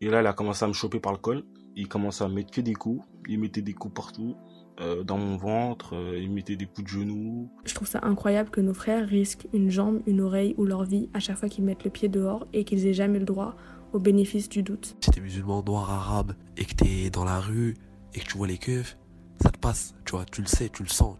Et 0.00 0.08
là, 0.08 0.20
il 0.20 0.26
a 0.26 0.32
commencé 0.32 0.64
à 0.64 0.68
me 0.68 0.72
choper 0.72 0.98
par 0.98 1.12
le 1.12 1.18
col. 1.18 1.44
Il 1.76 1.88
commençait 1.88 2.24
à 2.24 2.28
mettre 2.28 2.50
que 2.50 2.60
des 2.60 2.74
coups. 2.74 3.04
Il 3.28 3.38
mettait 3.38 3.62
des 3.62 3.74
coups 3.74 3.94
partout. 3.94 4.34
Euh, 4.80 5.04
dans 5.04 5.18
mon 5.18 5.36
ventre, 5.36 5.94
euh, 5.94 6.18
il 6.18 6.30
mettait 6.30 6.56
des 6.56 6.64
coups 6.64 6.84
de 6.84 6.88
genoux. 6.88 7.50
Je 7.66 7.74
trouve 7.74 7.86
ça 7.86 8.00
incroyable 8.02 8.48
que 8.48 8.62
nos 8.62 8.72
frères 8.72 9.06
risquent 9.06 9.46
une 9.52 9.70
jambe, 9.70 10.00
une 10.06 10.22
oreille 10.22 10.54
ou 10.56 10.64
leur 10.64 10.84
vie 10.84 11.10
à 11.12 11.20
chaque 11.20 11.36
fois 11.36 11.50
qu'ils 11.50 11.64
mettent 11.64 11.84
le 11.84 11.90
pied 11.90 12.08
dehors 12.08 12.46
et 12.54 12.64
qu'ils 12.64 12.86
aient 12.86 12.94
jamais 12.94 13.18
le 13.18 13.26
droit 13.26 13.56
au 13.92 13.98
bénéfice 13.98 14.48
du 14.48 14.62
doute. 14.62 14.96
Si 15.00 15.10
t'es 15.10 15.20
musulman, 15.20 15.62
noir, 15.62 15.90
arabe 15.90 16.32
et 16.56 16.64
que 16.64 16.74
t'es 16.74 17.10
dans 17.10 17.24
la 17.24 17.40
rue 17.40 17.74
et 18.14 18.20
que 18.20 18.24
tu 18.24 18.38
vois 18.38 18.46
les 18.46 18.56
keufs, 18.56 18.96
ça 19.42 19.50
te 19.50 19.58
passe, 19.58 19.94
tu 20.06 20.12
vois, 20.12 20.24
tu 20.24 20.40
le 20.40 20.46
sais, 20.46 20.70
tu 20.70 20.82
le 20.82 20.88
sens. 20.88 21.18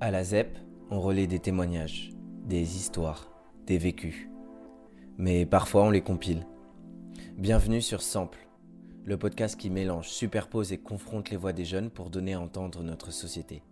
À 0.00 0.10
la 0.10 0.24
ZEP, 0.24 0.58
on 0.90 1.00
relaie 1.00 1.28
des 1.28 1.38
témoignages, 1.38 2.10
des 2.46 2.76
histoires, 2.76 3.30
des 3.66 3.78
vécus. 3.78 4.28
Mais 5.22 5.44
parfois 5.44 5.84
on 5.84 5.90
les 5.90 6.00
compile. 6.00 6.46
Bienvenue 7.36 7.82
sur 7.82 8.00
Sample, 8.00 8.48
le 9.04 9.18
podcast 9.18 9.54
qui 9.60 9.68
mélange, 9.68 10.08
superpose 10.08 10.72
et 10.72 10.78
confronte 10.78 11.28
les 11.28 11.36
voix 11.36 11.52
des 11.52 11.66
jeunes 11.66 11.90
pour 11.90 12.08
donner 12.08 12.32
à 12.32 12.40
entendre 12.40 12.82
notre 12.82 13.10
société. 13.12 13.62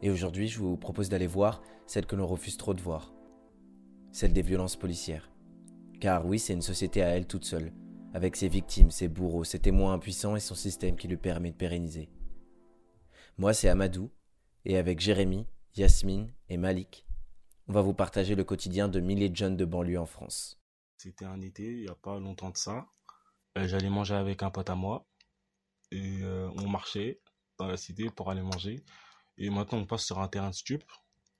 Et 0.00 0.10
aujourd'hui, 0.10 0.46
je 0.46 0.60
vous 0.60 0.76
propose 0.76 1.08
d'aller 1.08 1.26
voir 1.26 1.62
celle 1.88 2.06
que 2.06 2.14
l'on 2.14 2.28
refuse 2.28 2.56
trop 2.56 2.74
de 2.74 2.80
voir, 2.80 3.12
celle 4.12 4.32
des 4.32 4.40
violences 4.42 4.76
policières. 4.76 5.32
Car 5.98 6.24
oui, 6.24 6.38
c'est 6.38 6.52
une 6.52 6.62
société 6.62 7.02
à 7.02 7.08
elle 7.08 7.26
toute 7.26 7.44
seule, 7.44 7.72
avec 8.14 8.36
ses 8.36 8.46
victimes, 8.46 8.92
ses 8.92 9.08
bourreaux, 9.08 9.42
ses 9.42 9.58
témoins 9.58 9.94
impuissants 9.94 10.36
et 10.36 10.40
son 10.40 10.54
système 10.54 10.94
qui 10.94 11.08
lui 11.08 11.16
permet 11.16 11.50
de 11.50 11.56
pérenniser. 11.56 12.08
Moi, 13.36 13.52
c'est 13.52 13.68
Amadou, 13.68 14.12
et 14.64 14.76
avec 14.76 15.00
Jérémy, 15.00 15.48
Yasmine 15.74 16.30
et 16.48 16.56
Malik, 16.56 17.07
on 17.68 17.72
va 17.74 17.82
vous 17.82 17.94
partager 17.94 18.34
le 18.34 18.44
quotidien 18.44 18.88
de 18.88 18.98
milliers 18.98 19.28
de 19.28 19.36
jeunes 19.36 19.56
de 19.56 19.64
banlieue 19.64 20.00
en 20.00 20.06
France. 20.06 20.58
C'était 20.96 21.26
un 21.26 21.40
été, 21.42 21.64
il 21.64 21.82
n'y 21.82 21.88
a 21.88 21.94
pas 21.94 22.18
longtemps 22.18 22.50
de 22.50 22.56
ça. 22.56 22.88
Euh, 23.58 23.68
j'allais 23.68 23.90
manger 23.90 24.14
avec 24.14 24.42
un 24.42 24.50
pote 24.50 24.70
à 24.70 24.74
moi. 24.74 25.06
Et 25.90 26.22
euh, 26.22 26.50
on 26.56 26.68
marchait 26.68 27.20
dans 27.58 27.66
la 27.66 27.76
cité 27.76 28.10
pour 28.10 28.30
aller 28.30 28.42
manger. 28.42 28.82
Et 29.36 29.50
maintenant, 29.50 29.78
on 29.78 29.86
passe 29.86 30.04
sur 30.04 30.18
un 30.18 30.28
terrain 30.28 30.50
de 30.50 30.54
stup. 30.54 30.82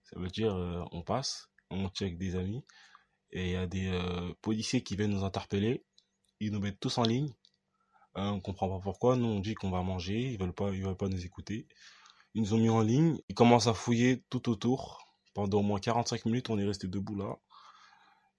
Ça 0.05 0.19
veut 0.19 0.29
dire, 0.29 0.55
euh, 0.55 0.85
on 0.93 1.03
passe, 1.03 1.49
on 1.71 1.87
avec 1.87 2.19
des 2.19 2.37
amis. 2.37 2.63
Et 3.31 3.47
il 3.47 3.51
y 3.53 3.57
a 3.57 3.67
des 3.67 3.91
policiers 4.41 4.83
qui 4.83 4.97
viennent 4.97 5.11
nous 5.11 5.25
interpeller. 5.25 5.85
Ils 6.41 6.51
nous 6.51 6.61
mettent 6.61 6.81
tous 6.81 6.97
en 6.97 7.03
ligne. 7.03 7.31
on 8.15 8.37
ne 8.37 8.41
comprend 8.41 8.69
pas 8.69 8.83
pourquoi. 8.83 9.17
Nous, 9.17 9.27
on 9.27 9.41
dit 9.41 9.55
qu'on 9.55 9.71
va 9.71 9.83
manger. 9.83 10.33
Ils 10.33 10.39
veulent 10.39 10.55
ils 10.73 10.83
veulent 10.83 10.97
pas 10.97 11.09
nous 11.09 11.27
écouter. 11.27 11.69
Ils 12.33 12.41
nous 12.41 12.55
ont 12.55 12.59
mis 12.59 12.71
en 12.71 12.81
ligne. 12.81 13.19
Ils 13.29 13.35
commencent 13.35 13.67
à 13.67 13.75
fouiller 13.75 14.25
tout 14.31 14.49
autour. 14.49 15.08
Pendant 15.39 15.61
au 15.61 15.63
moins 15.63 15.79
45 15.79 16.25
minutes, 16.25 16.51
on 16.51 16.59
est 16.59 16.65
resté 16.65 16.89
debout 16.89 17.15
là. 17.15 17.39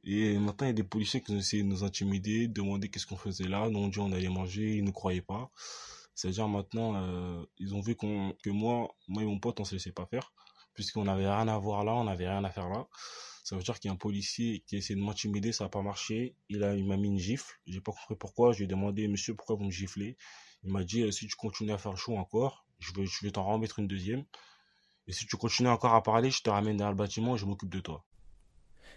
Et 0.04 0.38
maintenant, 0.38 0.68
il 0.68 0.72
y 0.72 0.72
a 0.72 0.74
des 0.74 0.84
policiers 0.84 1.22
qui 1.22 1.32
ont 1.32 1.38
essayé 1.38 1.64
de 1.64 1.68
nous 1.70 1.86
intimider, 1.86 2.50
demander 2.50 2.90
qu'est-ce 2.90 3.08
qu'on 3.08 3.16
faisait 3.16 3.48
là. 3.48 3.70
Nous, 3.70 3.80
on 3.80 3.88
dit 3.88 4.00
on 4.00 4.12
allait 4.12 4.28
manger, 4.28 4.76
ils 4.76 4.84
ne 4.84 4.92
croyaient 4.92 5.22
pas. 5.22 5.50
C'est-à-dire 6.14 6.50
maintenant, 6.50 6.96
euh, 6.98 7.42
ils 7.58 7.74
ont 7.74 7.80
vu 7.80 7.96
que 7.96 8.50
moi, 8.50 8.94
moi 9.08 9.24
et 9.24 9.26
mon 9.26 9.40
pote, 9.40 9.62
on 9.62 9.64
se 9.64 9.76
laissait 9.76 9.94
pas 9.94 10.08
faire, 10.08 10.34
puisqu'on 10.74 11.06
n'avait 11.06 11.26
rien 11.26 11.48
à 11.48 11.58
voir 11.58 11.86
là, 11.86 11.94
on 11.94 12.04
n'avait 12.04 12.28
rien 12.28 12.44
à 12.44 12.50
faire 12.50 12.68
là. 12.68 12.86
Ça 13.46 13.56
veut 13.56 13.64
dire 13.64 13.80
qu'il 13.80 13.88
y 13.88 13.92
a 13.92 13.94
un 13.94 13.98
policier 13.98 14.66
qui 14.68 14.76
a 14.76 14.80
essayé 14.80 15.00
de 15.00 15.06
m'intimider, 15.06 15.54
ça 15.54 15.64
n'a 15.64 15.70
pas 15.70 15.82
marché. 15.82 16.36
Il 16.50 16.66
a, 16.66 16.76
il 16.76 16.86
m'a 16.86 16.98
mis 16.98 17.08
une 17.08 17.18
gifle. 17.18 17.62
J'ai 17.66 17.80
pas 17.80 17.94
compris 17.94 18.16
pourquoi. 18.18 18.52
Je 18.52 18.58
lui 18.58 18.66
ai 18.66 18.68
demandé, 18.68 19.08
monsieur, 19.08 19.36
pourquoi 19.36 19.56
vous 19.56 19.64
me 19.64 19.72
giflez? 19.72 20.18
Il 20.66 20.74
m'a 20.74 20.84
dit, 20.84 21.04
euh, 21.04 21.12
si 21.12 21.28
tu 21.28 21.38
continues 21.38 21.72
à 21.72 21.78
faire 21.78 21.96
chaud 21.96 22.18
encore, 22.18 22.66
je 22.80 22.92
vais, 22.92 23.06
je 23.06 23.26
vais 23.26 23.32
t'en 23.32 23.46
remettre 23.46 23.80
une 23.80 23.88
deuxième. 23.88 24.26
Et 25.10 25.12
si 25.12 25.26
tu 25.26 25.38
continues 25.38 25.70
encore 25.70 25.96
à 25.96 26.04
parler, 26.04 26.30
je 26.30 26.44
te 26.44 26.52
ramène 26.52 26.78
dans 26.78 26.88
le 26.88 26.96
bâtiment 26.96 27.34
et 27.34 27.40
je 27.40 27.46
m'occupe 27.48 27.74
de 27.74 27.80
toi. 27.80 28.06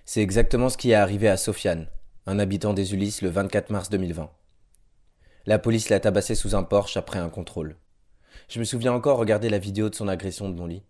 C'est 0.04 0.20
exactement 0.20 0.68
ce 0.68 0.76
qui 0.76 0.90
est 0.90 0.94
arrivé 0.94 1.26
à 1.26 1.38
Sofiane, 1.38 1.88
un 2.26 2.38
habitant 2.38 2.74
des 2.74 2.92
Ulysses, 2.92 3.22
le 3.22 3.30
24 3.30 3.70
mars 3.70 3.88
2020. 3.88 4.30
La 5.46 5.58
police 5.58 5.88
l'a 5.88 6.00
tabassé 6.00 6.34
sous 6.34 6.54
un 6.54 6.64
porche 6.64 6.98
après 6.98 7.18
un 7.18 7.30
contrôle. 7.30 7.78
Je 8.50 8.58
me 8.58 8.64
souviens 8.64 8.92
encore 8.92 9.16
regarder 9.16 9.48
la 9.48 9.58
vidéo 9.58 9.88
de 9.88 9.94
son 9.94 10.06
agression 10.06 10.50
de 10.50 10.54
mon 10.54 10.66
lit. 10.66 10.82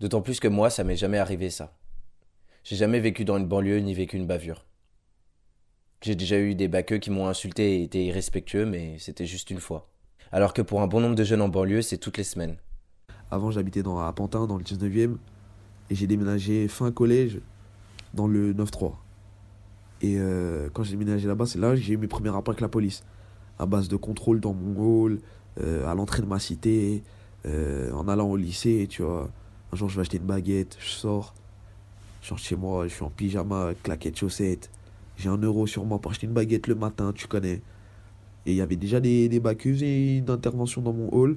D'autant 0.00 0.20
plus 0.20 0.40
que 0.40 0.48
moi, 0.48 0.68
ça 0.68 0.82
m'est 0.82 0.96
jamais 0.96 1.18
arrivé 1.18 1.48
ça. 1.48 1.78
J'ai 2.64 2.74
jamais 2.74 2.98
vécu 2.98 3.24
dans 3.24 3.38
une 3.38 3.46
banlieue 3.46 3.78
ni 3.78 3.94
vécu 3.94 4.16
une 4.16 4.26
bavure. 4.26 4.66
J'ai 6.02 6.16
déjà 6.16 6.40
eu 6.40 6.56
des 6.56 6.66
baqueux 6.66 6.98
qui 6.98 7.10
m'ont 7.10 7.28
insulté 7.28 7.76
et 7.76 7.82
été 7.84 8.04
irrespectueux, 8.04 8.66
mais 8.66 8.98
c'était 8.98 9.26
juste 9.26 9.50
une 9.50 9.60
fois. 9.60 9.92
Alors 10.32 10.54
que 10.54 10.62
pour 10.62 10.82
un 10.82 10.88
bon 10.88 11.00
nombre 11.00 11.14
de 11.14 11.24
jeunes 11.24 11.40
en 11.40 11.48
banlieue, 11.48 11.82
c'est 11.82 11.98
toutes 11.98 12.18
les 12.18 12.24
semaines. 12.24 12.58
Avant, 13.30 13.50
j'habitais 13.50 13.82
dans, 13.82 13.98
à 13.98 14.12
Pantin, 14.12 14.46
dans 14.46 14.56
le 14.56 14.64
19e, 14.64 15.16
et 15.90 15.94
j'ai 15.94 16.06
déménagé 16.06 16.68
fin 16.68 16.90
collège 16.90 17.40
dans 18.14 18.26
le 18.26 18.54
9-3. 18.54 18.94
Et 20.00 20.16
euh, 20.18 20.68
quand 20.72 20.82
j'ai 20.84 20.92
déménagé 20.92 21.26
là-bas, 21.26 21.46
c'est 21.46 21.58
là 21.58 21.70
que 21.70 21.76
j'ai 21.76 21.94
eu 21.94 21.96
mes 21.96 22.06
premiers 22.06 22.30
rapports 22.30 22.52
avec 22.52 22.60
la 22.60 22.68
police. 22.68 23.02
À 23.58 23.66
base 23.66 23.88
de 23.88 23.96
contrôle 23.96 24.40
dans 24.40 24.54
mon 24.54 24.80
hall, 24.80 25.18
euh, 25.60 25.86
à 25.90 25.94
l'entrée 25.94 26.22
de 26.22 26.26
ma 26.26 26.38
cité, 26.38 27.02
euh, 27.46 27.90
en 27.92 28.08
allant 28.08 28.28
au 28.28 28.36
lycée, 28.36 28.86
tu 28.88 29.02
vois. 29.02 29.30
Un 29.72 29.76
jour, 29.76 29.88
je 29.88 29.96
vais 29.96 30.02
acheter 30.02 30.18
une 30.18 30.24
baguette, 30.24 30.76
je 30.80 30.88
sors. 30.88 31.34
Je 32.22 32.28
sors 32.28 32.38
chez 32.38 32.56
moi, 32.56 32.86
je 32.86 32.94
suis 32.94 33.02
en 33.02 33.10
pyjama, 33.10 33.72
claquette, 33.82 34.18
chaussettes. 34.18 34.70
J'ai 35.16 35.28
un 35.28 35.36
euro 35.38 35.66
sur 35.66 35.84
moi 35.84 35.98
pour 35.98 36.12
acheter 36.12 36.26
une 36.26 36.32
baguette 36.32 36.68
le 36.68 36.74
matin, 36.74 37.12
tu 37.14 37.26
connais. 37.26 37.60
Et 38.46 38.52
il 38.52 38.54
y 38.54 38.60
avait 38.60 38.76
déjà 38.76 39.00
des, 39.00 39.28
des 39.28 39.40
bacs, 39.40 39.66
et 39.66 40.18
une 40.18 40.30
intervention 40.30 40.80
dans 40.80 40.92
mon 40.92 41.12
hall. 41.12 41.36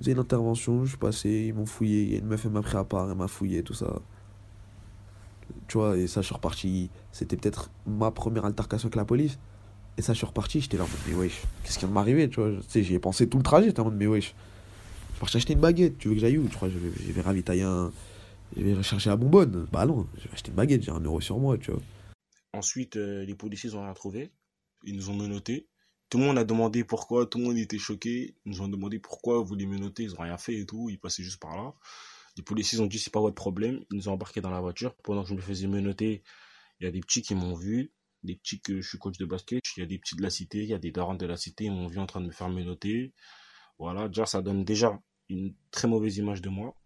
Vous 0.00 0.08
une 0.08 0.18
intervention, 0.18 0.84
je 0.84 0.90
suis 0.90 0.98
passé, 0.98 1.46
ils 1.48 1.54
m'ont 1.54 1.66
fouillé. 1.66 2.02
Il 2.02 2.12
y 2.12 2.14
a 2.14 2.18
une 2.18 2.26
meuf, 2.26 2.44
m'a 2.46 2.62
pris 2.62 2.76
à 2.76 2.84
part, 2.84 3.10
elle 3.10 3.16
m'a 3.16 3.28
fouillé, 3.28 3.62
tout 3.62 3.74
ça. 3.74 4.00
Tu 5.68 5.78
vois, 5.78 5.96
et 5.96 6.06
ça, 6.06 6.22
je 6.22 6.26
suis 6.26 6.34
reparti. 6.34 6.90
C'était 7.12 7.36
peut-être 7.36 7.70
ma 7.86 8.10
première 8.10 8.44
altercation 8.44 8.86
avec 8.86 8.96
la 8.96 9.04
police. 9.04 9.38
Et 9.98 10.02
ça, 10.02 10.14
je 10.14 10.18
suis 10.18 10.26
reparti, 10.26 10.60
j'étais 10.60 10.78
là 10.78 10.84
en 10.84 10.88
mode, 10.88 10.98
mais 11.06 11.14
wesh, 11.14 11.42
qu'est-ce 11.62 11.74
qui 11.74 11.80
vient 11.80 11.88
de 11.88 11.94
m'arriver, 11.94 12.28
tu 12.30 12.40
vois? 12.40 12.50
Tu 12.70 12.82
j'y 12.82 12.94
ai 12.94 12.98
pensé 12.98 13.28
tout 13.28 13.36
le 13.36 13.42
trajet, 13.42 13.66
j'étais 13.66 13.80
en 13.80 13.84
mode, 13.84 13.96
mais 13.96 14.06
wesh. 14.06 14.34
Je 14.34 15.14
suis 15.14 15.20
parti 15.20 15.36
acheter 15.36 15.52
une 15.52 15.60
baguette, 15.60 15.98
tu 15.98 16.08
veux 16.08 16.14
que 16.14 16.20
j'aille 16.20 16.38
où? 16.38 16.48
Tu 16.48 16.56
crois, 16.56 16.70
je 16.70 16.78
vais, 16.78 16.90
je 17.06 17.12
vais 17.12 17.20
ravitailler 17.20 17.62
un. 17.62 17.92
Je 18.56 18.62
vais 18.62 18.74
rechercher 18.74 19.10
la 19.10 19.16
bonbonne. 19.16 19.66
Bah 19.70 19.86
non, 19.86 20.06
je 20.16 20.24
vais 20.24 20.32
acheter 20.32 20.50
une 20.50 20.56
baguette, 20.56 20.82
j'ai 20.82 20.90
un 20.90 21.00
euro 21.00 21.20
sur 21.20 21.38
moi, 21.38 21.58
tu 21.58 21.70
vois. 21.70 21.80
Ensuite, 22.54 22.96
euh, 22.96 23.24
les 23.24 23.34
policiers 23.34 23.74
ont 23.74 23.82
rien 23.82 23.94
trouvé. 23.94 24.30
Ils 24.84 24.96
nous 24.96 25.10
ont 25.10 25.14
menottés. 25.14 25.68
Tout 26.12 26.18
le 26.18 26.24
monde 26.24 26.36
a 26.36 26.44
demandé 26.44 26.84
pourquoi, 26.84 27.24
tout 27.24 27.38
le 27.38 27.44
monde 27.44 27.56
était 27.56 27.78
choqué. 27.78 28.36
Ils 28.44 28.52
nous 28.52 28.60
ont 28.60 28.68
demandé 28.68 28.98
pourquoi 28.98 29.40
vous 29.40 29.54
les 29.54 29.64
menottez, 29.64 30.02
ils 30.02 30.10
n'ont 30.10 30.20
rien 30.20 30.36
fait 30.36 30.54
et 30.54 30.66
tout, 30.66 30.90
ils 30.90 30.98
passaient 30.98 31.22
juste 31.22 31.40
par 31.40 31.56
là. 31.56 31.72
Les 32.36 32.42
policiers 32.42 32.80
ont 32.80 32.86
dit 32.86 32.98
c'est 32.98 33.10
pas 33.10 33.22
votre 33.22 33.34
problème, 33.34 33.82
ils 33.90 33.96
nous 33.96 34.10
ont 34.10 34.12
embarqués 34.12 34.42
dans 34.42 34.50
la 34.50 34.60
voiture. 34.60 34.94
Pendant 35.04 35.22
que 35.22 35.30
je 35.30 35.34
me 35.34 35.40
faisais 35.40 35.66
menotter, 35.66 36.22
il 36.78 36.84
y 36.84 36.86
a 36.86 36.90
des 36.90 37.00
petits 37.00 37.22
qui 37.22 37.34
m'ont 37.34 37.54
vu, 37.54 37.92
des 38.24 38.36
petits 38.36 38.60
que 38.60 38.82
je 38.82 38.86
suis 38.86 38.98
coach 38.98 39.16
de 39.16 39.24
basket, 39.24 39.62
il 39.78 39.80
y 39.80 39.82
a 39.82 39.86
des 39.86 39.98
petits 39.98 40.14
de 40.14 40.20
la 40.20 40.28
cité, 40.28 40.58
il 40.58 40.68
y 40.68 40.74
a 40.74 40.78
des 40.78 40.90
darons 40.90 41.14
de 41.14 41.24
la 41.24 41.38
cité, 41.38 41.64
ils 41.64 41.72
m'ont 41.72 41.86
vu 41.86 41.98
en 41.98 42.04
train 42.04 42.20
de 42.20 42.26
me 42.26 42.30
faire 42.30 42.50
menotter. 42.50 43.14
Voilà, 43.78 44.08
déjà 44.08 44.26
ça 44.26 44.42
donne 44.42 44.66
déjà 44.66 45.00
une 45.30 45.54
très 45.70 45.88
mauvaise 45.88 46.18
image 46.18 46.42
de 46.42 46.50
moi. 46.50 46.76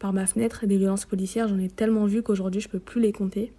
Par 0.00 0.12
ma 0.12 0.26
fenêtre, 0.26 0.66
des 0.66 0.76
violences 0.76 1.04
policières, 1.04 1.46
j'en 1.46 1.60
ai 1.60 1.70
tellement 1.70 2.06
vu 2.06 2.24
qu'aujourd'hui 2.24 2.60
je 2.60 2.68
peux 2.68 2.80
plus 2.80 3.00
les 3.00 3.12
compter. 3.12 3.52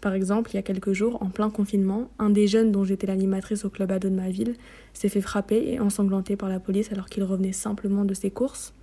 Par 0.00 0.14
exemple, 0.14 0.50
il 0.52 0.54
y 0.54 0.58
a 0.58 0.62
quelques 0.62 0.92
jours, 0.92 1.20
en 1.22 1.30
plein 1.30 1.50
confinement, 1.50 2.10
un 2.18 2.30
des 2.30 2.46
jeunes 2.46 2.70
dont 2.70 2.84
j'étais 2.84 3.08
l'animatrice 3.08 3.64
au 3.64 3.70
club 3.70 3.90
ado 3.90 4.08
de 4.08 4.14
ma 4.14 4.30
ville 4.30 4.54
s'est 4.92 5.08
fait 5.08 5.20
frapper 5.20 5.72
et 5.72 5.80
ensanglanter 5.80 6.36
par 6.36 6.48
la 6.48 6.60
police 6.60 6.92
alors 6.92 7.06
qu'il 7.06 7.24
revenait 7.24 7.52
simplement 7.52 8.04
de 8.04 8.14
ses 8.14 8.30
courses. 8.30 8.74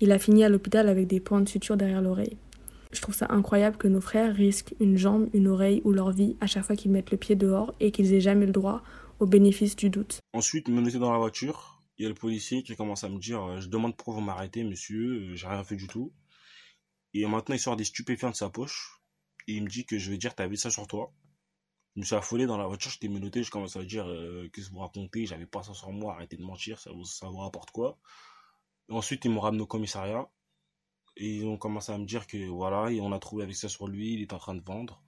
Il 0.00 0.10
a 0.10 0.18
fini 0.18 0.44
à 0.44 0.48
l'hôpital 0.48 0.88
avec 0.88 1.06
des 1.06 1.20
points 1.20 1.40
de 1.40 1.48
suture 1.48 1.76
derrière 1.76 2.02
l'oreille. 2.02 2.36
Je 2.92 3.00
trouve 3.00 3.14
ça 3.14 3.26
incroyable 3.30 3.76
que 3.76 3.86
nos 3.86 4.00
frères 4.00 4.34
risquent 4.34 4.74
une 4.80 4.96
jambe, 4.96 5.28
une 5.34 5.46
oreille 5.46 5.82
ou 5.84 5.92
leur 5.92 6.10
vie 6.10 6.36
à 6.40 6.46
chaque 6.46 6.64
fois 6.64 6.74
qu'ils 6.74 6.90
mettent 6.90 7.10
le 7.10 7.18
pied 7.18 7.36
dehors 7.36 7.74
et 7.80 7.92
qu'ils 7.92 8.14
aient 8.14 8.20
jamais 8.20 8.46
le 8.46 8.52
droit 8.52 8.82
au 9.20 9.26
bénéfice 9.26 9.76
du 9.76 9.90
doute. 9.90 10.20
Ensuite, 10.32 10.68
me 10.68 10.80
mettait 10.80 10.98
dans 10.98 11.12
la 11.12 11.18
voiture, 11.18 11.82
il 11.98 12.04
y 12.04 12.06
a 12.06 12.08
le 12.08 12.14
policier 12.14 12.62
qui 12.62 12.74
commence 12.76 13.04
à 13.04 13.08
me 13.08 13.18
dire 13.18 13.42
euh, 13.42 13.60
Je 13.60 13.68
demande 13.68 13.96
pourquoi 13.96 14.14
vous 14.14 14.20
m'arrêtez, 14.20 14.64
monsieur, 14.64 15.30
euh, 15.32 15.34
j'ai 15.34 15.46
rien 15.46 15.62
fait 15.64 15.76
du 15.76 15.86
tout. 15.86 16.12
Et 17.14 17.26
maintenant, 17.26 17.54
il 17.54 17.58
sort 17.58 17.76
des 17.76 17.84
stupéfiants 17.84 18.30
de 18.30 18.36
sa 18.36 18.48
poche 18.48 18.97
et 19.48 19.54
il 19.54 19.64
me 19.64 19.68
dit 19.68 19.84
que 19.84 19.98
je 19.98 20.10
vais 20.10 20.18
dire 20.18 20.34
t'as 20.34 20.46
vu 20.46 20.56
ça 20.56 20.70
sur 20.70 20.86
toi. 20.86 21.12
Je 21.96 22.00
me 22.00 22.04
suis 22.04 22.14
affolé 22.14 22.46
dans 22.46 22.58
la 22.58 22.66
voiture, 22.66 22.92
j'étais 22.92 23.08
menotté, 23.08 23.42
je 23.42 23.50
commence 23.50 23.76
à 23.76 23.82
dire 23.82 24.06
euh, 24.06 24.48
qu'est-ce 24.52 24.68
que 24.68 24.74
vous 24.74 24.80
racontez, 24.80 25.26
j'avais 25.26 25.46
pas 25.46 25.64
ça 25.64 25.74
sur 25.74 25.90
moi, 25.90 26.14
arrêtez 26.14 26.36
de 26.36 26.44
mentir, 26.44 26.78
ça 26.78 26.92
vous, 26.92 27.04
ça 27.04 27.26
vous 27.26 27.38
rapporte 27.38 27.70
quoi. 27.72 27.98
Ensuite 28.88 29.24
ils 29.24 29.30
m'ont 29.30 29.40
ramené 29.40 29.62
au 29.62 29.66
commissariat 29.66 30.28
et 31.16 31.38
ils 31.38 31.46
ont 31.46 31.56
commencé 31.56 31.90
à 31.90 31.98
me 31.98 32.04
dire 32.04 32.26
que 32.26 32.48
voilà, 32.48 32.92
et 32.92 33.00
on 33.00 33.10
a 33.10 33.18
trouvé 33.18 33.42
avec 33.42 33.56
ça 33.56 33.68
sur 33.68 33.88
lui, 33.88 34.14
il 34.14 34.22
est 34.22 34.32
en 34.32 34.38
train 34.38 34.54
de 34.54 34.62
vendre. 34.62 35.02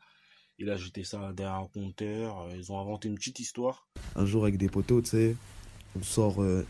Il 0.58 0.68
a 0.68 0.76
jeté 0.76 1.04
ça 1.04 1.32
derrière 1.32 1.54
un 1.54 1.68
compteur, 1.68 2.40
euh, 2.40 2.56
ils 2.56 2.72
ont 2.72 2.80
inventé 2.80 3.08
une 3.08 3.14
petite 3.14 3.38
histoire. 3.38 3.86
Un 4.16 4.26
jour 4.26 4.42
avec 4.42 4.56
des 4.56 4.68
poteaux, 4.68 5.00
tu 5.00 5.10
sais, 5.10 5.36
on 5.96 6.02
sort 6.02 6.42
euh, 6.42 6.66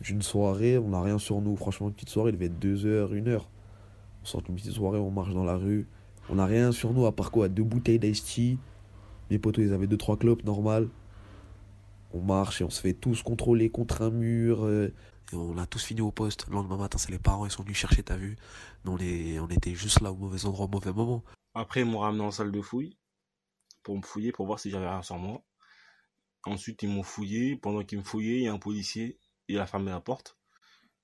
d'une 0.00 0.22
soirée, 0.22 0.78
on 0.78 0.90
n'a 0.90 1.02
rien 1.02 1.18
sur 1.18 1.40
nous, 1.40 1.56
franchement 1.56 1.88
une 1.88 1.94
petite 1.94 2.10
soirée, 2.10 2.30
il 2.30 2.38
devait 2.38 2.46
être 2.46 2.60
2h, 2.60 3.12
1h. 3.12 3.42
On 4.22 4.24
sort 4.24 4.42
d'une 4.42 4.54
petite 4.54 4.72
soirée, 4.72 4.98
on 4.98 5.10
marche 5.10 5.34
dans 5.34 5.44
la 5.44 5.56
rue, 5.56 5.88
on 6.30 6.36
n'a 6.36 6.46
rien 6.46 6.72
sur 6.72 6.92
nous 6.92 7.06
à 7.06 7.12
part 7.14 7.30
quoi? 7.30 7.48
Deux 7.48 7.64
bouteilles 7.64 7.98
d'ice 7.98 8.24
tea. 8.24 8.58
Mes 9.30 9.38
potos, 9.38 9.64
ils 9.64 9.72
avaient 9.72 9.86
deux, 9.86 9.96
trois 9.96 10.16
clopes 10.16 10.44
normal. 10.44 10.88
On 12.12 12.20
marche 12.20 12.60
et 12.60 12.64
on 12.64 12.70
se 12.70 12.80
fait 12.80 12.94
tous 12.94 13.22
contrôler 13.22 13.70
contre 13.70 14.02
un 14.02 14.10
mur. 14.10 14.64
Euh, 14.64 14.92
et 15.32 15.36
on 15.36 15.58
a 15.58 15.66
tous 15.66 15.84
fini 15.84 16.00
au 16.00 16.12
poste. 16.12 16.46
Le 16.48 16.54
lendemain 16.54 16.76
matin, 16.76 16.98
c'est 16.98 17.10
les 17.10 17.18
parents, 17.18 17.46
ils 17.46 17.50
sont 17.50 17.62
venus 17.62 17.76
chercher, 17.76 18.02
t'as 18.02 18.16
vu 18.16 18.36
Mais 18.84 18.90
on, 18.90 18.98
est, 18.98 19.38
on 19.40 19.48
était 19.48 19.74
juste 19.74 20.00
là 20.00 20.12
au 20.12 20.16
mauvais 20.16 20.44
endroit, 20.44 20.66
au 20.66 20.68
mauvais 20.68 20.92
moment. 20.92 21.24
Après, 21.54 21.80
ils 21.80 21.86
m'ont 21.86 21.98
ramené 21.98 22.22
en 22.24 22.30
salle 22.30 22.52
de 22.52 22.60
fouille. 22.62 22.96
pour 23.82 23.96
me 23.96 24.02
fouiller, 24.02 24.32
pour 24.32 24.46
voir 24.46 24.58
si 24.58 24.70
j'avais 24.70 24.88
rien 24.88 25.02
sur 25.02 25.18
moi. 25.18 25.42
Ensuite, 26.44 26.82
ils 26.82 26.88
m'ont 26.88 27.02
fouillé. 27.02 27.56
Pendant 27.56 27.84
qu'ils 27.84 27.98
me 27.98 28.04
fouillaient, 28.04 28.38
il 28.38 28.42
y 28.44 28.48
a 28.48 28.52
un 28.52 28.58
policier, 28.58 29.18
il 29.48 29.58
a 29.58 29.66
fermé 29.66 29.90
la 29.90 30.00
porte. 30.00 30.36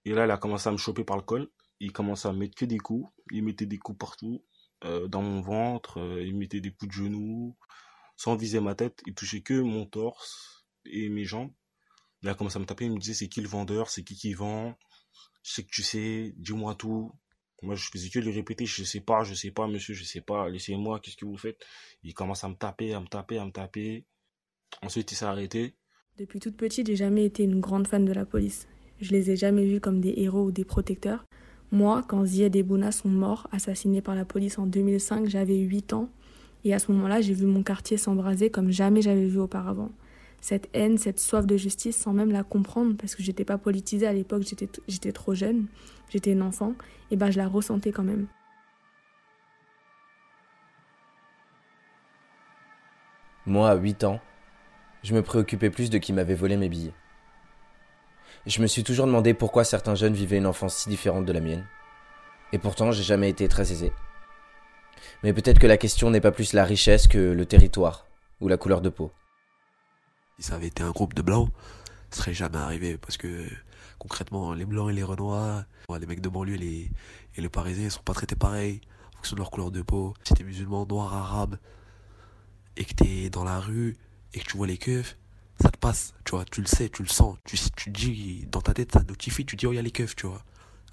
Et 0.05 0.13
là, 0.15 0.25
il 0.25 0.31
a 0.31 0.39
commencé 0.39 0.69
à 0.69 0.73
me 0.73 0.77
choper 0.77 1.05
par 1.05 1.17
le 1.17 1.23
col. 1.23 1.49
Il 1.81 1.93
commençait 1.93 2.29
à 2.29 2.33
mettre 2.33 2.57
que 2.57 2.65
des 2.65 2.79
coups. 2.79 3.11
Il 3.33 3.45
mettait 3.45 3.67
des 3.67 3.79
coups 3.79 3.99
partout, 3.99 4.45
euh, 4.85 5.09
dans 5.09 5.23
mon 5.23 5.41
ventre. 5.41 6.01
Euh, 6.01 6.23
il 6.23 6.37
mettait 6.37 6.61
des 6.61 6.71
coups 6.71 6.89
de 6.89 7.05
genoux, 7.05 7.57
sans 8.17 8.37
viser 8.37 8.61
ma 8.61 8.75
tête. 8.75 9.03
Il 9.07 9.15
touchait 9.15 9.43
que 9.43 9.61
mon 9.61 9.87
torse 9.87 10.67
et 10.85 11.09
mes 11.09 11.25
jambes. 11.25 11.53
Il 12.23 12.29
a 12.29 12.35
commencé 12.35 12.57
à 12.57 12.61
me 12.61 12.67
taper. 12.67 12.87
Il 12.87 12.93
me 12.93 12.99
disait 12.99 13.15
c'est 13.15 13.29
qui 13.29 13.41
le 13.41 13.49
vendeur, 13.49 13.91
c'est 13.91 14.05
qui 14.05 14.17
qui 14.17 14.35
vend. 14.35 14.77
Je 15.43 15.53
sais 15.53 15.63
que 15.63 15.71
tu 15.71 15.83
sais, 15.83 16.35
dis-moi 16.37 16.75
tout. 16.75 17.13
Moi, 17.63 17.75
je 17.75 17.89
faisais 17.89 18.11
que 18.11 18.19
lui 18.19 18.33
répéter, 18.33 18.67
je 18.67 18.85
sais 18.85 19.01
pas, 19.01 19.25
je 19.25 19.33
sais 19.33 19.51
pas, 19.51 19.67
monsieur, 19.67 19.95
je 19.95 20.05
sais 20.05 20.21
pas, 20.21 20.49
laissez-moi, 20.51 21.01
qu'est-ce 21.01 21.17
que 21.17 21.25
vous 21.25 21.39
faites? 21.39 21.65
Il 22.03 22.13
commence 22.13 22.45
à 22.45 22.49
me 22.49 22.55
taper, 22.55 22.93
à 22.93 23.01
me 23.01 23.07
taper, 23.07 23.39
à 23.39 23.47
me 23.47 23.51
taper. 23.51 24.05
Ensuite, 24.83 25.11
il 25.13 25.15
s'est 25.15 25.25
arrêté. 25.25 25.75
Depuis 26.19 26.39
toute 26.39 26.57
petite, 26.57 26.87
j'ai 26.87 26.97
jamais 26.97 27.25
été 27.25 27.45
une 27.45 27.61
grande 27.61 27.87
fan 27.87 28.05
de 28.05 28.13
la 28.13 28.27
police. 28.27 28.69
Je 29.01 29.13
les 29.13 29.31
ai 29.31 29.37
jamais 29.37 29.65
vus 29.65 29.81
comme 29.81 30.01
des 30.01 30.15
héros 30.17 30.45
ou 30.45 30.53
des 30.53 30.65
protecteurs. 30.65 31.27
Moi, 31.77 32.03
quand 32.09 32.25
Ziad 32.25 32.57
et 32.57 32.63
Bouna 32.63 32.91
sont 32.91 33.11
morts, 33.11 33.49
assassinés 33.53 34.01
par 34.01 34.15
la 34.15 34.25
police 34.25 34.59
en 34.59 34.65
2005, 34.65 35.29
j'avais 35.29 35.59
8 35.59 35.93
ans. 35.93 36.09
Et 36.65 36.73
à 36.73 36.79
ce 36.79 36.91
moment-là, 36.91 37.21
j'ai 37.21 37.35
vu 37.35 37.45
mon 37.45 37.63
quartier 37.63 37.99
s'embraser 37.99 38.49
comme 38.49 38.71
jamais 38.71 39.03
j'avais 39.03 39.27
vu 39.27 39.39
auparavant. 39.39 39.91
Cette 40.41 40.71
haine, 40.73 40.97
cette 40.97 41.19
soif 41.19 41.47
de 41.47 41.59
justice, 41.59 41.99
sans 41.99 42.15
même 42.15 42.33
la 42.33 42.45
comprendre, 42.45 42.97
parce 42.97 43.15
que 43.15 43.23
j'étais 43.23 43.45
pas 43.45 43.59
politisée 43.59 44.07
à 44.07 44.15
l'époque, 44.15 44.45
j'étais, 44.87 45.13
trop 45.13 45.35
jeune, 45.35 45.67
j'étais 46.09 46.33
une 46.33 46.41
enfant, 46.41 46.73
et 47.11 47.17
ben 47.17 47.31
je 47.31 47.37
la 47.37 47.47
ressentais 47.47 47.93
quand 47.93 48.05
même. 48.05 48.27
Moi, 53.45 53.69
à 53.69 53.75
8 53.75 54.05
ans, 54.05 54.21
je 55.03 55.15
me 55.15 55.21
préoccupais 55.21 55.69
plus 55.69 55.91
de 55.91 55.99
qui 55.99 56.15
m'avait 56.15 56.37
volé 56.37 56.57
mes 56.57 56.71
billets. 56.71 56.95
Je 58.47 58.63
me 58.63 58.69
suis 58.69 58.85
toujours 58.85 59.07
demandé 59.07 59.35
pourquoi 59.35 59.65
certains 59.65 59.97
jeunes 59.97 60.15
vivaient 60.15 60.37
une 60.37 60.47
enfance 60.47 60.77
si 60.77 60.89
différente 60.89 61.25
de 61.25 61.33
la 61.33 61.41
mienne. 61.41 61.67
Et 62.53 62.59
pourtant, 62.59 62.93
j'ai 62.93 63.03
jamais 63.03 63.29
été 63.29 63.49
très 63.49 63.73
aisé. 63.73 63.93
Mais 65.25 65.33
peut-être 65.33 65.59
que 65.59 65.67
la 65.67 65.77
question 65.77 66.11
n'est 66.11 66.21
pas 66.21 66.31
plus 66.31 66.53
la 66.53 66.65
richesse 66.65 67.09
que 67.09 67.19
le 67.19 67.45
territoire 67.45 68.07
ou 68.41 68.47
la 68.47 68.57
couleur 68.57 68.81
de 68.81 68.89
peau. 68.89 69.11
Si 70.39 70.47
ça 70.47 70.55
avait 70.55 70.69
été 70.69 70.85
un 70.85 70.93
groupe 70.93 71.13
de 71.13 71.23
blancs, 71.23 71.51
ça 72.11 72.21
serait 72.21 72.35
jamais 72.35 72.59
arrivé 72.59 72.97
parce 72.99 73.17
que 73.17 73.49
concrètement, 73.99 74.55
les 74.55 74.65
blancs 74.65 74.91
et 74.91 74.95
les 74.95 75.03
renois, 75.03 75.65
les 75.99 76.07
mecs 76.07 76.21
de 76.21 76.29
banlieue 76.29 76.55
et 76.55 76.59
les, 76.59 76.91
et 77.37 77.41
les 77.41 77.91
sont 77.91 78.03
pas 78.05 78.15
traités 78.15 78.37
pareil 78.37 78.81
en 79.09 79.17
fonction 79.17 79.35
de 79.35 79.41
leur 79.41 79.51
couleur 79.51 79.73
de 79.73 79.83
peau. 79.83 80.15
Si 80.23 80.35
t'es 80.35 80.45
musulman, 80.45 80.87
noir, 80.87 81.13
arabe 81.13 81.59
et 82.77 82.85
que 82.85 82.95
t'es 82.95 83.29
dans 83.29 83.43
la 83.43 83.59
rue 83.59 83.97
et 84.35 84.39
que 84.39 84.45
tu 84.45 84.57
vois 84.57 84.69
les 84.69 84.79
keufs, 84.79 85.17
ça 85.61 85.71
te 85.71 85.79
passe, 85.79 86.15
tu 86.25 86.33
vois, 86.33 86.45
tu 86.45 86.61
le 86.61 86.67
sais, 86.67 86.89
tu 86.89 87.03
le 87.03 87.09
sens. 87.09 87.37
Tu, 87.45 87.57
tu 87.77 87.91
dis, 87.91 88.47
dans 88.51 88.61
ta 88.61 88.75
tête, 88.75 88.93
ça 88.93 89.03
notifie, 89.03 89.47
tu 89.47 89.57
dis, 89.57 89.67
oh, 89.67 89.73
il 89.73 89.77
y 89.77 89.79
a 89.79 89.83
les 89.83 89.91
keufs, 89.91 90.17
tu 90.17 90.27
vois. 90.27 90.43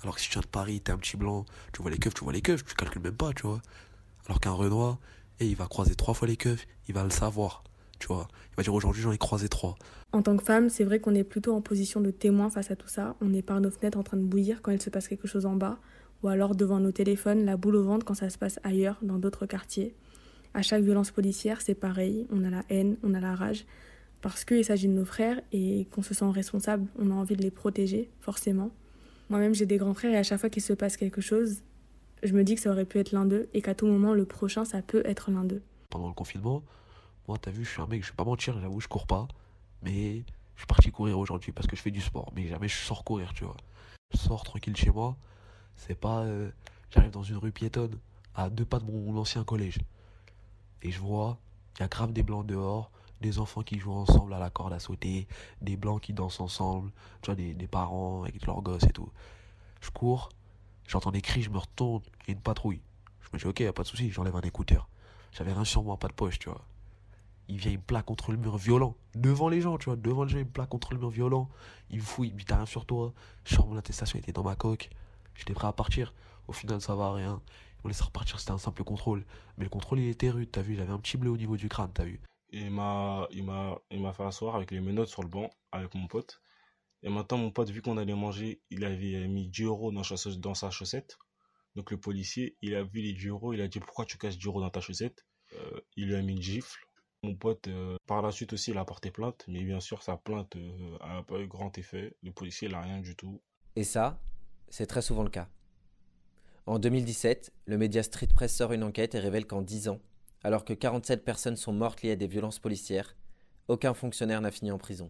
Alors 0.01 0.15
que 0.15 0.21
si 0.21 0.27
tu 0.27 0.33
viens 0.33 0.41
de 0.41 0.47
Paris, 0.47 0.81
t'es 0.81 0.91
un 0.91 0.97
petit 0.97 1.17
blanc, 1.17 1.45
tu 1.71 1.81
vois 1.81 1.91
les 1.91 1.97
keufs, 1.97 2.13
tu 2.13 2.23
vois 2.23 2.33
les 2.33 2.41
keufs, 2.41 2.63
tu 2.65 2.75
calcules 2.75 3.01
même 3.01 3.15
pas, 3.15 3.33
tu 3.33 3.43
vois. 3.43 3.61
Alors 4.27 4.39
qu'un 4.39 4.51
Renoir, 4.51 4.97
et 5.39 5.47
il 5.47 5.55
va 5.55 5.65
croiser 5.67 5.95
trois 5.95 6.13
fois 6.13 6.27
les 6.27 6.37
keufs, 6.37 6.67
il 6.87 6.93
va 6.93 7.03
le 7.03 7.09
savoir, 7.09 7.63
tu 7.99 8.07
vois. 8.07 8.27
Il 8.51 8.55
va 8.57 8.63
dire 8.63 8.73
aujourd'hui 8.73 9.01
j'en 9.01 9.11
ai 9.11 9.17
croisé 9.17 9.47
trois. 9.49 9.75
En 10.11 10.21
tant 10.21 10.35
que 10.37 10.43
femme, 10.43 10.69
c'est 10.69 10.83
vrai 10.83 10.99
qu'on 10.99 11.15
est 11.15 11.23
plutôt 11.23 11.55
en 11.55 11.61
position 11.61 12.01
de 12.01 12.11
témoin 12.11 12.49
face 12.49 12.69
à 12.69 12.75
tout 12.75 12.87
ça. 12.87 13.15
On 13.21 13.33
est 13.33 13.41
par 13.41 13.61
nos 13.61 13.71
fenêtres 13.71 13.97
en 13.97 14.03
train 14.03 14.17
de 14.17 14.23
bouillir 14.23 14.61
quand 14.61 14.71
il 14.71 14.81
se 14.81 14.89
passe 14.89 15.07
quelque 15.07 15.27
chose 15.27 15.45
en 15.45 15.55
bas, 15.55 15.79
ou 16.21 16.27
alors 16.27 16.55
devant 16.55 16.79
nos 16.79 16.91
téléphones, 16.91 17.45
la 17.45 17.57
boule 17.57 17.77
au 17.77 17.83
ventre 17.83 18.05
quand 18.05 18.13
ça 18.13 18.29
se 18.29 18.37
passe 18.37 18.59
ailleurs, 18.63 18.97
dans 19.01 19.17
d'autres 19.17 19.45
quartiers. 19.45 19.95
À 20.53 20.61
chaque 20.61 20.83
violence 20.83 21.11
policière, 21.11 21.61
c'est 21.61 21.75
pareil, 21.75 22.27
on 22.31 22.43
a 22.43 22.49
la 22.49 22.63
haine, 22.69 22.97
on 23.03 23.13
a 23.13 23.19
la 23.19 23.35
rage, 23.35 23.65
parce 24.23 24.45
qu'il 24.45 24.63
s'agit 24.63 24.87
de 24.87 24.93
nos 24.93 25.03
frères 25.05 25.39
et 25.51 25.85
qu'on 25.91 26.01
se 26.01 26.13
sent 26.13 26.29
responsable, 26.31 26.87
on 26.97 27.11
a 27.11 27.13
envie 27.13 27.35
de 27.35 27.41
les 27.41 27.51
protéger, 27.51 28.09
forcément. 28.21 28.71
Moi-même, 29.29 29.53
j'ai 29.53 29.65
des 29.65 29.75
grands 29.77 29.93
frères 29.93 30.13
et 30.13 30.17
à 30.17 30.23
chaque 30.23 30.39
fois 30.39 30.49
qu'il 30.49 30.61
se 30.63 30.71
passe 30.71 30.95
quelque 30.95 31.19
chose, 31.19 31.61
je 32.23 32.31
me 32.33 32.45
dis 32.45 32.55
que 32.55 32.61
ça 32.61 32.71
aurait 32.71 32.85
pu 32.85 32.99
être 32.99 33.11
l'un 33.11 33.25
d'eux 33.25 33.49
et 33.53 33.61
qu'à 33.61 33.75
tout 33.75 33.85
moment, 33.85 34.13
le 34.13 34.25
prochain, 34.25 34.63
ça 34.63 34.81
peut 34.81 35.03
être 35.05 35.29
l'un 35.29 35.43
d'eux. 35.43 35.61
Pendant 35.89 36.07
le 36.07 36.13
confinement, 36.13 36.63
moi, 37.27 37.37
t'as 37.37 37.51
vu, 37.51 37.65
je 37.65 37.69
suis 37.69 37.81
un 37.81 37.87
mec, 37.87 38.01
je 38.03 38.11
vais 38.11 38.15
pas 38.15 38.23
mentir, 38.23 38.57
j'avoue, 38.61 38.79
je 38.79 38.87
cours 38.87 39.07
pas, 39.07 39.27
mais 39.81 40.23
je 40.55 40.59
suis 40.61 40.67
parti 40.67 40.89
courir 40.89 41.19
aujourd'hui 41.19 41.51
parce 41.51 41.67
que 41.67 41.75
je 41.75 41.81
fais 41.81 41.91
du 41.91 41.99
sport, 42.01 42.31
mais 42.33 42.47
jamais 42.47 42.69
je 42.69 42.77
sors 42.77 43.03
courir, 43.03 43.33
tu 43.33 43.43
vois. 43.43 43.57
Je 44.13 44.17
sors 44.17 44.43
tranquille 44.45 44.75
chez 44.77 44.89
moi, 44.89 45.17
c'est 45.75 45.99
pas. 45.99 46.21
euh, 46.23 46.49
J'arrive 46.91 47.11
dans 47.11 47.23
une 47.23 47.37
rue 47.37 47.51
piétonne, 47.51 47.97
à 48.35 48.49
deux 48.49 48.65
pas 48.65 48.79
de 48.79 48.85
mon 48.85 49.17
ancien 49.17 49.43
collège, 49.43 49.79
et 50.81 50.91
je 50.91 50.99
vois, 50.99 51.39
il 51.75 51.81
y 51.81 51.83
a 51.83 51.87
grave 51.89 52.13
des 52.13 52.23
blancs 52.23 52.45
dehors, 52.45 52.89
des 53.23 53.39
enfants 53.39 53.63
qui 53.63 53.79
jouent 53.79 53.93
ensemble 53.93 54.33
à 54.33 54.39
la 54.39 54.49
corde 54.51 54.73
à 54.73 54.79
sauter, 54.79 55.27
des 55.61 55.77
blancs 55.77 56.01
qui 56.01 56.13
dansent 56.13 56.39
ensemble, 56.39 56.91
tu 57.21 57.27
vois, 57.27 57.35
des, 57.35 57.67
parents 57.67 58.23
avec 58.23 58.45
leurs 58.45 58.61
gosses 58.61 58.83
et 58.83 58.91
tout. 58.91 59.09
Je 59.81 59.89
cours, 59.89 60.29
j'entends 60.87 61.11
des 61.11 61.21
cris, 61.21 61.41
je 61.41 61.49
me 61.49 61.57
retourne, 61.57 62.03
il 62.21 62.27
y 62.27 62.31
a 62.31 62.35
une 62.35 62.41
patrouille. 62.41 62.81
Je 63.21 63.29
me 63.33 63.39
dis, 63.39 63.47
ok, 63.47 63.61
y 63.61 63.65
a 63.65 63.73
pas 63.73 63.83
de 63.83 63.87
souci, 63.87 64.11
j'enlève 64.11 64.35
un 64.35 64.41
écouteur. 64.41 64.87
J'avais 65.31 65.53
rien 65.53 65.65
sur 65.65 65.83
moi, 65.83 65.97
pas 65.97 66.09
de 66.09 66.13
poche, 66.13 66.37
tu 66.37 66.49
vois. 66.49 66.63
Il 67.47 67.57
vient, 67.57 67.71
il 67.71 67.77
me 67.77 67.83
plaque 67.83 68.05
contre 68.05 68.31
le 68.31 68.37
mur 68.37 68.57
violent, 68.57 68.95
devant 69.15 69.49
les 69.49 69.61
gens, 69.61 69.77
tu 69.77 69.85
vois, 69.85 69.95
devant 69.95 70.23
les 70.23 70.29
gens, 70.29 70.37
il 70.37 70.45
me 70.45 70.51
plaque 70.51 70.69
contre 70.69 70.93
le 70.93 70.99
mur 70.99 71.09
violent. 71.09 71.49
Il 71.89 71.97
me 71.97 72.03
fouille, 72.03 72.27
il 72.27 72.33
me 72.33 72.39
dit, 72.39 72.45
t'as 72.45 72.57
rien 72.57 72.65
sur 72.65 72.85
toi. 72.85 73.13
Je 73.45 73.55
sors 73.55 73.67
mon 73.67 73.77
attestation, 73.77 74.19
était 74.19 74.31
dans 74.31 74.43
ma 74.43 74.55
coque. 74.55 74.89
J'étais 75.35 75.53
prêt 75.53 75.67
à 75.67 75.73
partir. 75.73 76.13
Au 76.47 76.53
final, 76.53 76.79
ça 76.81 76.95
va, 76.95 77.11
rien. 77.13 77.41
Ils 77.79 77.83
m'ont 77.83 77.87
laissé 77.89 78.03
repartir, 78.03 78.39
c'était 78.39 78.51
un 78.51 78.57
simple 78.57 78.83
contrôle. 78.83 79.25
Mais 79.57 79.63
le 79.63 79.69
contrôle, 79.69 79.99
il 79.99 80.09
était 80.09 80.29
rude, 80.29 80.51
t'as 80.51 80.61
vu, 80.61 80.75
j'avais 80.75 80.91
un 80.91 80.99
petit 80.99 81.17
bleu 81.17 81.31
au 81.31 81.37
niveau 81.37 81.57
du 81.57 81.69
crâne, 81.69 81.91
t'as 81.93 82.05
vu. 82.05 82.21
Il 82.53 82.69
m'a, 82.69 83.27
il 83.31 83.43
m'a, 83.43 83.81
il 83.89 83.99
m'a 83.99 84.13
fait 84.13 84.23
asseoir 84.23 84.55
avec 84.55 84.69
les 84.69 84.79
menottes 84.79 85.09
sur 85.09 85.23
le 85.23 85.27
banc, 85.27 85.49
avec 85.71 85.95
mon 85.95 86.07
pote. 86.07 86.39
Et 87.01 87.09
maintenant, 87.09 87.39
mon 87.39 87.51
pote, 87.51 87.69
vu 87.69 87.81
qu'on 87.81 87.97
allait 87.97 88.13
manger, 88.13 88.61
il 88.69 88.85
avait 88.85 89.27
mis 89.27 89.49
10 89.49 89.63
euros 89.63 89.91
dans, 89.91 90.03
dans 90.37 90.53
sa 90.53 90.69
chaussette. 90.69 91.17
Donc 91.75 91.89
le 91.89 91.97
policier, 91.99 92.55
il 92.61 92.75
a 92.75 92.83
vu 92.83 93.01
les 93.01 93.13
10 93.13 93.27
euros, 93.29 93.53
il 93.53 93.61
a 93.61 93.67
dit 93.67 93.79
pourquoi 93.79 94.05
tu 94.05 94.17
casses 94.19 94.37
10 94.37 94.45
euros 94.45 94.61
dans 94.61 94.69
ta 94.69 94.81
chaussette? 94.81 95.25
Euh, 95.53 95.81
Il 95.97 96.07
lui 96.07 96.15
a 96.15 96.21
mis 96.21 96.33
une 96.33 96.41
gifle. 96.41 96.87
Mon 97.23 97.35
pote, 97.35 97.67
euh, 97.69 97.97
par 98.05 98.21
la 98.21 98.31
suite 98.31 98.53
aussi, 98.53 98.71
il 98.71 98.77
a 98.77 98.85
porté 98.85 99.09
plainte, 99.09 99.45
mais 99.47 99.63
bien 99.63 99.79
sûr, 99.79 100.03
sa 100.03 100.17
plainte 100.17 100.55
euh, 100.55 100.97
a 100.99 101.23
pas 101.23 101.39
eu 101.39 101.47
grand 101.47 101.75
effet. 101.77 102.15
Le 102.21 102.31
policier, 102.31 102.67
il 102.67 102.75
a 102.75 102.81
rien 102.81 102.99
du 102.99 103.15
tout. 103.15 103.41
Et 103.75 103.83
ça, 103.83 104.21
c'est 104.69 104.85
très 104.85 105.01
souvent 105.01 105.23
le 105.23 105.29
cas. 105.29 105.49
En 106.65 106.79
2017, 106.79 107.51
le 107.65 107.77
média 107.77 108.03
Street 108.03 108.27
Press 108.33 108.55
sort 108.55 108.71
une 108.73 108.83
enquête 108.83 109.15
et 109.15 109.19
révèle 109.19 109.47
qu'en 109.47 109.61
10 109.61 109.89
ans, 109.89 109.99
alors 110.43 110.65
que 110.65 110.73
47 110.73 111.23
personnes 111.23 111.55
sont 111.55 111.73
mortes 111.73 112.01
liées 112.01 112.11
à 112.11 112.15
des 112.15 112.27
violences 112.27 112.59
policières, 112.59 113.15
aucun 113.67 113.93
fonctionnaire 113.93 114.41
n'a 114.41 114.51
fini 114.51 114.71
en 114.71 114.77
prison. 114.77 115.09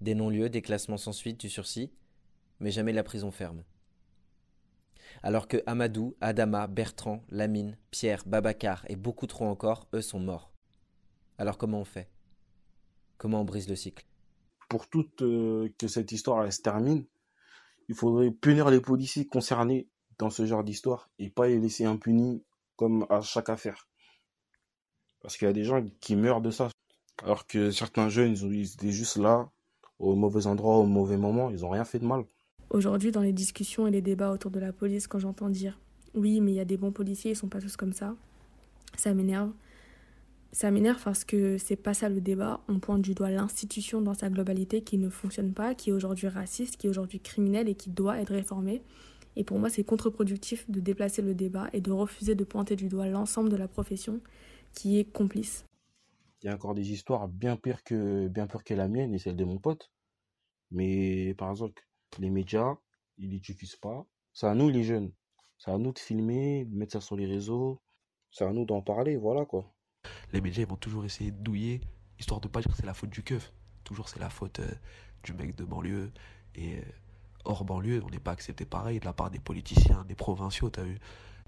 Des 0.00 0.14
non-lieux, 0.14 0.48
des 0.48 0.62
classements 0.62 0.96
sans 0.96 1.12
suite, 1.12 1.40
du 1.40 1.50
sursis, 1.50 1.92
mais 2.60 2.70
jamais 2.70 2.92
la 2.92 3.04
prison 3.04 3.30
ferme. 3.30 3.64
Alors 5.22 5.46
que 5.46 5.62
Amadou, 5.66 6.16
Adama, 6.20 6.66
Bertrand, 6.66 7.22
Lamine, 7.28 7.76
Pierre, 7.90 8.22
Babacar 8.26 8.84
et 8.88 8.96
beaucoup 8.96 9.26
trop 9.26 9.46
encore, 9.46 9.86
eux 9.94 10.02
sont 10.02 10.20
morts. 10.20 10.50
Alors 11.38 11.58
comment 11.58 11.80
on 11.80 11.84
fait? 11.84 12.08
Comment 13.18 13.42
on 13.42 13.44
brise 13.44 13.68
le 13.68 13.76
cycle? 13.76 14.06
Pour 14.68 14.88
toute 14.88 15.22
euh, 15.22 15.68
que 15.78 15.88
cette 15.88 16.12
histoire 16.12 16.50
se 16.52 16.62
termine, 16.62 17.04
il 17.88 17.94
faudrait 17.94 18.30
punir 18.30 18.70
les 18.70 18.80
policiers 18.80 19.26
concernés 19.26 19.88
dans 20.18 20.30
ce 20.30 20.46
genre 20.46 20.64
d'histoire 20.64 21.10
et 21.18 21.30
pas 21.30 21.48
les 21.48 21.58
laisser 21.58 21.84
impunis 21.84 22.42
comme 22.76 23.06
à 23.10 23.20
chaque 23.20 23.50
affaire. 23.50 23.88
Parce 25.24 25.38
qu'il 25.38 25.46
y 25.46 25.50
a 25.50 25.54
des 25.54 25.64
gens 25.64 25.82
qui 26.00 26.16
meurent 26.16 26.42
de 26.42 26.50
ça. 26.50 26.68
Alors 27.22 27.46
que 27.46 27.70
certains 27.70 28.10
jeunes, 28.10 28.36
ils, 28.36 28.74
étaient 28.74 28.90
juste 28.90 29.16
là, 29.16 29.48
au 29.98 30.14
mauvais 30.16 30.46
endroit, 30.46 30.76
au 30.76 30.84
mauvais 30.84 31.16
moment, 31.16 31.48
ils 31.48 31.64
ont 31.64 31.70
rien 31.70 31.86
fait 31.86 31.98
de 31.98 32.04
mal. 32.04 32.24
Aujourd'hui, 32.68 33.10
dans 33.10 33.22
les 33.22 33.32
discussions 33.32 33.86
et 33.86 33.90
les 33.90 34.02
débats 34.02 34.30
autour 34.32 34.50
de 34.50 34.60
la 34.60 34.70
police, 34.70 35.06
quand 35.06 35.18
j'entends 35.18 35.48
dire 35.48 35.80
oui, 36.12 36.42
mais 36.42 36.52
il 36.52 36.56
y 36.56 36.60
a 36.60 36.66
des 36.66 36.76
bons 36.76 36.92
policiers, 36.92 37.30
ils 37.30 37.36
sont 37.36 37.48
pas 37.48 37.62
tous 37.62 37.74
comme 37.78 37.94
ça, 37.94 38.14
ça 38.98 39.14
m'énerve. 39.14 39.50
Ça 40.52 40.70
m'énerve 40.70 41.02
parce 41.02 41.24
que 41.24 41.56
c'est 41.56 41.74
pas 41.74 41.94
ça 41.94 42.10
le 42.10 42.20
débat. 42.20 42.60
On 42.68 42.78
pointe 42.78 43.00
du 43.00 43.14
doigt 43.14 43.30
l'institution 43.30 44.02
dans 44.02 44.14
sa 44.14 44.28
globalité 44.28 44.82
qui 44.82 44.98
ne 44.98 45.08
fonctionne 45.08 45.54
pas, 45.54 45.74
qui 45.74 45.88
est 45.88 45.94
aujourd'hui 45.94 46.28
raciste, 46.28 46.76
qui 46.76 46.86
est 46.86 46.90
aujourd'hui 46.90 47.20
criminelle 47.20 47.68
et 47.70 47.74
qui 47.74 47.88
doit 47.88 48.20
être 48.20 48.34
réformée. 48.34 48.82
Et 49.36 49.42
pour 49.42 49.58
moi, 49.58 49.70
c'est 49.70 49.84
contre-productif 49.84 50.70
de 50.70 50.80
déplacer 50.80 51.22
le 51.22 51.34
débat 51.34 51.70
et 51.72 51.80
de 51.80 51.90
refuser 51.90 52.34
de 52.34 52.44
pointer 52.44 52.76
du 52.76 52.88
doigt 52.88 53.08
l'ensemble 53.08 53.48
de 53.48 53.56
la 53.56 53.68
profession 53.68 54.20
qui 54.74 54.98
est 54.98 55.04
complice. 55.04 55.66
Il 56.42 56.46
y 56.46 56.50
a 56.50 56.54
encore 56.54 56.74
des 56.74 56.92
histoires 56.92 57.28
bien 57.28 57.56
pires 57.56 57.82
que, 57.82 58.28
bien 58.28 58.46
pires 58.46 58.64
que 58.64 58.74
la 58.74 58.88
mienne 58.88 59.14
et 59.14 59.18
celle 59.18 59.36
de 59.36 59.44
mon 59.44 59.58
pote. 59.58 59.90
Mais 60.70 61.34
par 61.34 61.50
exemple, 61.50 61.82
les 62.18 62.30
médias, 62.30 62.76
ils 63.16 63.30
les 63.30 63.40
diffusent 63.40 63.76
pas. 63.76 64.06
C'est 64.32 64.46
à 64.46 64.54
nous 64.54 64.68
les 64.68 64.82
jeunes. 64.82 65.12
C'est 65.58 65.70
à 65.70 65.78
nous 65.78 65.92
de 65.92 65.98
filmer, 65.98 66.64
de 66.64 66.76
mettre 66.76 66.92
ça 66.92 67.00
sur 67.00 67.16
les 67.16 67.26
réseaux. 67.26 67.80
C'est 68.30 68.44
à 68.44 68.52
nous 68.52 68.66
d'en 68.66 68.82
parler, 68.82 69.16
voilà 69.16 69.44
quoi. 69.44 69.72
Les 70.32 70.40
médias 70.40 70.62
ils 70.62 70.68
vont 70.68 70.76
toujours 70.76 71.04
essayer 71.04 71.30
de 71.30 71.38
douiller, 71.38 71.80
histoire 72.18 72.40
de 72.40 72.48
pas 72.48 72.60
dire 72.60 72.70
que 72.70 72.76
c'est 72.76 72.86
la 72.86 72.94
faute 72.94 73.10
du 73.10 73.22
keuf. 73.22 73.52
Toujours 73.84 74.08
c'est 74.08 74.20
la 74.20 74.28
faute 74.28 74.58
euh, 74.58 74.70
du 75.22 75.32
mec 75.32 75.54
de 75.54 75.64
banlieue. 75.64 76.12
Et 76.56 76.76
euh, 76.76 76.82
hors 77.44 77.64
banlieue, 77.64 78.02
on 78.04 78.10
n'est 78.10 78.18
pas 78.18 78.32
accepté 78.32 78.64
pareil 78.64 79.00
de 79.00 79.04
la 79.04 79.12
part 79.12 79.30
des 79.30 79.38
politiciens, 79.38 80.04
des 80.04 80.14
provinciaux, 80.14 80.68
t'as 80.68 80.82
vu. 80.82 80.98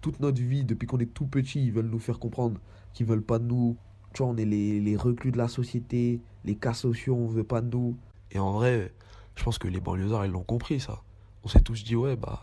Toute 0.01 0.21
notre 0.21 0.41
vie, 0.41 0.65
depuis 0.65 0.87
qu'on 0.87 0.99
est 0.99 1.13
tout 1.13 1.27
petit, 1.27 1.65
ils 1.65 1.73
veulent 1.73 1.89
nous 1.91 1.99
faire 1.99 2.19
comprendre 2.19 2.61
qu'ils 2.93 3.07
veulent 3.07 3.23
pas 3.23 3.39
de 3.39 3.45
nous, 3.45 3.77
tu 4.13 4.23
vois, 4.23 4.33
on 4.33 4.37
est 4.37 4.45
les, 4.45 4.97
reclus 4.97 5.33
de 5.33 5.39
la 5.39 5.49
société, 5.49 6.21
les 6.45 6.55
cas 6.57 6.75
sociaux, 6.75 7.15
on 7.17 7.27
veut 7.27 7.45
pas 7.45 7.61
de 7.61 7.69
nous. 7.69 7.97
Et 8.31 8.39
en 8.39 8.53
vrai, 8.53 8.93
je 9.35 9.45
pense 9.45 9.59
que 9.59 9.69
les 9.69 9.81
banlieusards, 9.81 10.27
ils 10.27 10.33
l'ont 10.33 10.43
compris, 10.43 10.81
ça. 10.81 11.03
On 11.45 11.49
s'est 11.49 11.61
tous 11.61 11.85
dit, 11.85 11.97
ouais, 11.97 12.17
bah, 12.17 12.43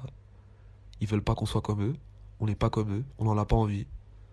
ils 1.02 1.08
veulent 1.08 1.24
pas 1.24 1.36
qu'on 1.36 1.46
soit 1.46 1.62
comme 1.62 1.82
eux, 1.82 1.96
on 2.40 2.46
n'est 2.46 2.56
pas 2.56 2.70
comme 2.70 2.94
eux, 2.94 3.04
on 3.18 3.26
n'en 3.26 3.38
a 3.38 3.46
pas 3.46 3.56
envie. 3.56 3.88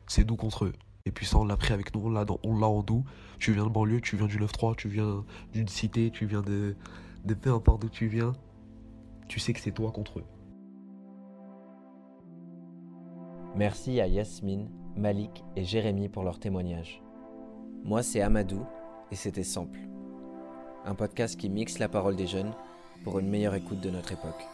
C'est 0.07 0.29
nous 0.29 0.37
contre 0.37 0.67
eux. 0.67 0.73
Et 1.07 1.13
puis 1.13 1.25
ça, 1.25 1.39
on 1.39 1.45
l'a 1.45 1.57
pris 1.57 1.73
avec 1.73 1.95
nous, 1.95 2.03
on 2.05 2.11
l'a, 2.11 2.25
dans- 2.25 2.41
on 2.43 2.59
l'a 2.59 2.67
en 2.67 2.85
nous. 2.89 3.05
Tu 3.39 3.53
viens 3.53 3.65
de 3.65 3.71
banlieue, 3.71 4.01
tu 4.01 4.17
viens 4.17 4.27
du 4.27 4.39
9-3, 4.39 4.75
tu 4.77 4.89
viens 4.89 5.25
d'une 5.53 5.69
cité, 5.69 6.11
tu 6.11 6.27
viens 6.27 6.43
de, 6.43 6.77
de 7.25 7.35
peu 7.35 7.53
importe 7.53 7.83
d'où 7.83 7.89
tu 7.89 8.07
viens. 8.07 8.33
Tu 9.29 9.41
sais 9.41 9.53
que 9.53 9.61
c'est 9.61 9.73
toi 9.73 9.93
contre 9.93 10.19
eux. 10.19 10.25
Merci 13.57 14.01
à 14.01 14.07
Yasmine, 14.07 14.69
Malik 14.97 15.43
et 15.57 15.65
Jérémy 15.65 16.09
pour 16.09 16.23
leur 16.23 16.39
témoignage. 16.39 17.03
Moi, 17.83 18.03
c'est 18.05 18.21
Amadou 18.21 18.65
et 19.11 19.17
c'était 19.17 19.43
Sample. 19.43 19.81
Un 20.85 20.95
podcast 20.95 21.39
qui 21.39 21.51
mixe 21.51 21.81
la 21.81 21.89
parole 21.89 22.15
des 22.15 22.29
jeunes 22.29 22.53
pour 23.03 23.19
une 23.19 23.29
meilleure 23.29 23.57
écoute 23.57 23.81
de 23.81 23.91
notre 23.91 24.13
époque. 24.13 24.47